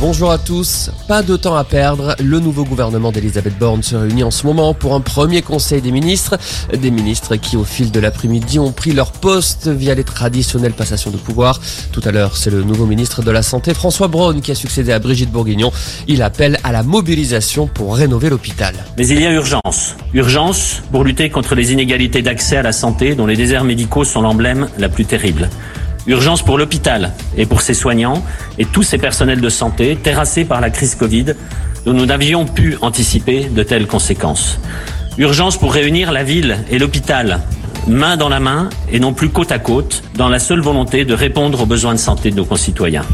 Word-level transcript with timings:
Bonjour 0.00 0.30
à 0.30 0.38
tous. 0.38 0.90
Pas 1.08 1.22
de 1.22 1.36
temps 1.36 1.56
à 1.56 1.64
perdre. 1.64 2.16
Le 2.24 2.40
nouveau 2.40 2.64
gouvernement 2.64 3.12
d'Elisabeth 3.12 3.58
Borne 3.58 3.82
se 3.82 3.96
réunit 3.96 4.22
en 4.22 4.30
ce 4.30 4.46
moment 4.46 4.72
pour 4.72 4.94
un 4.94 5.02
premier 5.02 5.42
conseil 5.42 5.82
des 5.82 5.90
ministres. 5.90 6.38
Des 6.72 6.90
ministres 6.90 7.36
qui, 7.36 7.58
au 7.58 7.64
fil 7.64 7.90
de 7.90 8.00
l'après-midi, 8.00 8.58
ont 8.58 8.72
pris 8.72 8.92
leur 8.92 9.12
poste 9.12 9.68
via 9.68 9.94
les 9.94 10.02
traditionnelles 10.02 10.72
passations 10.72 11.10
de 11.10 11.18
pouvoir. 11.18 11.60
Tout 11.92 12.00
à 12.06 12.12
l'heure, 12.12 12.38
c'est 12.38 12.48
le 12.48 12.62
nouveau 12.62 12.86
ministre 12.86 13.20
de 13.20 13.30
la 13.30 13.42
Santé, 13.42 13.74
François 13.74 14.08
Braun, 14.08 14.40
qui 14.40 14.50
a 14.50 14.54
succédé 14.54 14.90
à 14.90 14.98
Brigitte 15.00 15.30
Bourguignon. 15.30 15.70
Il 16.08 16.22
appelle 16.22 16.58
à 16.64 16.72
la 16.72 16.82
mobilisation 16.82 17.66
pour 17.66 17.94
rénover 17.94 18.30
l'hôpital. 18.30 18.74
Mais 18.96 19.06
il 19.06 19.20
y 19.20 19.26
a 19.26 19.32
urgence. 19.32 19.96
Urgence 20.14 20.80
pour 20.90 21.04
lutter 21.04 21.28
contre 21.28 21.54
les 21.54 21.74
inégalités 21.74 22.22
d'accès 22.22 22.56
à 22.56 22.62
la 22.62 22.72
santé 22.72 23.14
dont 23.14 23.26
les 23.26 23.36
déserts 23.36 23.64
médicaux 23.64 24.04
sont 24.04 24.22
l'emblème 24.22 24.68
la 24.78 24.88
plus 24.88 25.04
terrible. 25.04 25.50
Urgence 26.06 26.42
pour 26.42 26.58
l'hôpital 26.58 27.12
et 27.36 27.46
pour 27.46 27.60
ses 27.60 27.74
soignants 27.74 28.24
et 28.58 28.64
tous 28.64 28.82
ces 28.82 28.98
personnels 28.98 29.40
de 29.40 29.48
santé 29.48 29.96
terrassés 29.96 30.44
par 30.44 30.60
la 30.60 30.70
crise 30.70 30.94
Covid 30.94 31.34
dont 31.84 31.92
nous 31.92 32.06
n'avions 32.06 32.46
pu 32.46 32.76
anticiper 32.80 33.44
de 33.44 33.62
telles 33.62 33.86
conséquences. 33.86 34.58
Urgence 35.18 35.56
pour 35.56 35.72
réunir 35.72 36.12
la 36.12 36.24
ville 36.24 36.58
et 36.70 36.78
l'hôpital 36.78 37.40
main 37.86 38.16
dans 38.16 38.28
la 38.28 38.40
main 38.40 38.68
et 38.90 39.00
non 39.00 39.12
plus 39.12 39.30
côte 39.30 39.52
à 39.52 39.58
côte 39.58 40.02
dans 40.14 40.28
la 40.28 40.38
seule 40.38 40.60
volonté 40.60 41.04
de 41.04 41.14
répondre 41.14 41.62
aux 41.62 41.66
besoins 41.66 41.94
de 41.94 41.98
santé 41.98 42.30
de 42.30 42.36
nos 42.36 42.44
concitoyens. 42.44 43.04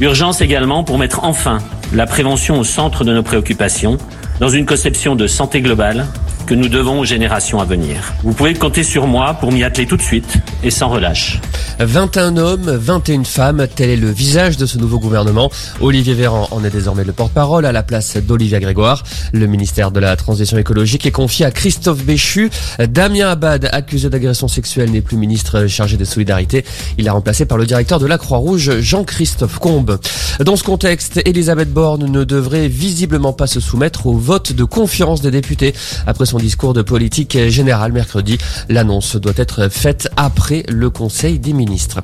Urgence 0.00 0.40
également 0.40 0.84
pour 0.84 0.98
mettre 0.98 1.24
enfin 1.24 1.58
la 1.92 2.06
prévention 2.06 2.58
au 2.58 2.64
centre 2.64 3.04
de 3.04 3.12
nos 3.12 3.22
préoccupations 3.22 3.98
dans 4.38 4.48
une 4.48 4.64
conception 4.64 5.16
de 5.16 5.26
santé 5.26 5.60
globale 5.60 6.06
que 6.50 6.56
nous 6.56 6.68
devons 6.68 6.98
aux 6.98 7.04
générations 7.04 7.60
à 7.60 7.64
venir. 7.64 8.12
Vous 8.24 8.32
pouvez 8.32 8.54
compter 8.54 8.82
sur 8.82 9.06
moi 9.06 9.34
pour 9.34 9.52
m'y 9.52 9.62
atteler 9.62 9.86
tout 9.86 9.96
de 9.96 10.02
suite 10.02 10.38
et 10.64 10.72
sans 10.72 10.88
relâche. 10.88 11.38
21 11.78 12.36
hommes, 12.38 12.68
21 12.68 13.22
femmes, 13.22 13.68
tel 13.72 13.88
est 13.88 13.96
le 13.96 14.10
visage 14.10 14.56
de 14.56 14.66
ce 14.66 14.76
nouveau 14.76 14.98
gouvernement. 14.98 15.48
Olivier 15.80 16.12
Véran 16.12 16.48
en 16.50 16.64
est 16.64 16.70
désormais 16.70 17.04
le 17.04 17.12
porte-parole 17.12 17.64
à 17.66 17.72
la 17.72 17.84
place 17.84 18.16
d'Olivia 18.16 18.58
Grégoire. 18.58 19.04
Le 19.32 19.46
ministère 19.46 19.92
de 19.92 20.00
la 20.00 20.16
Transition 20.16 20.58
écologique 20.58 21.06
est 21.06 21.12
confié 21.12 21.46
à 21.46 21.52
Christophe 21.52 22.04
Béchu. 22.04 22.50
Damien 22.80 23.28
Abad, 23.28 23.68
accusé 23.70 24.10
d'agression 24.10 24.48
sexuelle, 24.48 24.90
n'est 24.90 25.02
plus 25.02 25.16
ministre 25.16 25.68
chargé 25.68 25.96
des 25.96 26.04
solidarités. 26.04 26.64
Il 26.98 27.06
est 27.06 27.10
remplacé 27.10 27.46
par 27.46 27.58
le 27.58 27.64
directeur 27.64 28.00
de 28.00 28.06
la 28.06 28.18
Croix-Rouge, 28.18 28.80
Jean-Christophe 28.80 29.60
Combe. 29.60 30.00
Dans 30.40 30.56
ce 30.56 30.64
contexte, 30.64 31.22
Elisabeth 31.24 31.72
Borne 31.72 32.10
ne 32.10 32.24
devrait 32.24 32.66
visiblement 32.66 33.32
pas 33.32 33.46
se 33.46 33.60
soumettre 33.60 34.08
au 34.08 34.14
vote 34.14 34.52
de 34.52 34.64
confiance 34.64 35.20
des 35.20 35.30
députés. 35.30 35.74
Après 36.06 36.26
son 36.26 36.39
discours 36.40 36.74
de 36.74 36.82
politique 36.82 37.48
générale 37.48 37.92
mercredi, 37.92 38.38
l'annonce 38.68 39.16
doit 39.16 39.32
être 39.36 39.68
faite 39.68 40.08
après 40.16 40.64
le 40.68 40.90
Conseil 40.90 41.38
des 41.38 41.52
ministres. 41.52 42.00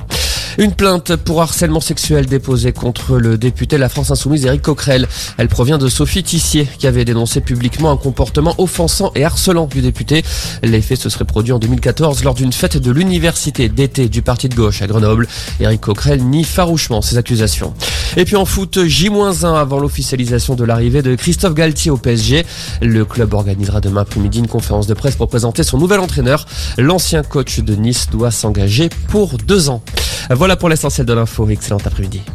Une 0.59 0.73
plainte 0.73 1.17
pour 1.17 1.43
harcèlement 1.43 1.81
sexuel 1.81 2.25
déposée 2.25 2.73
contre 2.73 3.19
le 3.19 3.37
député 3.37 3.77
La 3.77 3.91
France 3.91 4.11
Insoumise 4.11 4.47
Éric 4.47 4.63
Coquerel. 4.63 5.07
Elle 5.37 5.49
provient 5.49 5.77
de 5.77 5.89
Sophie 5.89 6.23
Tissier 6.23 6.67
qui 6.79 6.87
avait 6.87 7.05
dénoncé 7.05 7.43
publiquement 7.43 7.91
un 7.91 7.99
comportement 7.99 8.55
offensant 8.57 9.13
et 9.15 9.25
harcelant 9.25 9.67
du 9.67 9.83
député. 9.83 10.25
Les 10.63 10.81
faits 10.81 11.01
se 11.01 11.11
seraient 11.11 11.27
produits 11.27 11.53
en 11.53 11.59
2014 11.59 12.25
lors 12.25 12.35
d'une 12.35 12.55
fête 12.55 12.79
de 12.79 12.91
l'université 12.91 13.69
d'été 13.69 14.09
du 14.09 14.23
parti 14.23 14.49
de 14.49 14.55
gauche 14.55 14.81
à 14.81 14.87
Grenoble. 14.87 15.29
Éric 15.61 15.83
Coquerel 15.83 16.25
nie 16.25 16.45
farouchement 16.45 17.03
ces 17.03 17.19
accusations. 17.19 17.75
Et 18.17 18.25
puis 18.25 18.37
en 18.37 18.47
foot, 18.47 18.85
J-1 18.85 19.45
avant 19.55 19.79
l'officialisation 19.79 20.55
de 20.55 20.65
l'arrivée 20.65 21.03
de 21.03 21.15
Christophe 21.15 21.53
Galtier 21.53 21.91
au 21.91 21.99
PSG. 21.99 22.47
Le 22.81 23.05
club 23.05 23.35
organisera 23.35 23.83
demain 23.83 24.01
après-midi 24.01 24.39
une 24.39 24.49
conférence 24.49 24.87
de 24.87 24.95
presse 24.95 25.17
pour 25.17 25.29
présenter 25.29 25.63
son 25.63 25.77
nouvel 25.77 26.01
entraîneur. 26.01 26.47
L'ancien 26.79 27.23
coach 27.23 27.61
de 27.61 27.75
Nice 27.75 28.09
doit 28.11 28.31
s'engager 28.31 28.89
pour 29.09 29.37
deux 29.37 29.69
ans. 29.69 29.83
Voilà 30.31 30.57
pour 30.57 30.71
l'essentiel 30.71 31.07
de 31.07 31.13
l'info. 31.13 31.47
Excellent 31.51 31.79
après-midi. 31.85 32.23